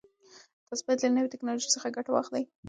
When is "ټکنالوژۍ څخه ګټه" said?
1.33-2.11